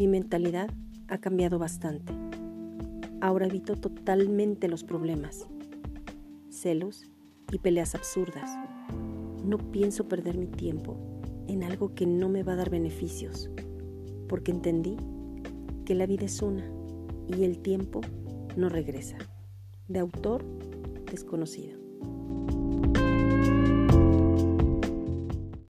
[0.00, 0.70] Mi mentalidad
[1.08, 2.14] ha cambiado bastante.
[3.20, 5.46] Ahora evito totalmente los problemas,
[6.48, 7.10] celos
[7.52, 8.50] y peleas absurdas.
[9.44, 10.96] No pienso perder mi tiempo
[11.48, 13.50] en algo que no me va a dar beneficios,
[14.26, 14.96] porque entendí
[15.84, 16.64] que la vida es una
[17.28, 18.00] y el tiempo
[18.56, 19.18] no regresa.
[19.86, 20.42] De autor
[21.10, 21.78] desconocido.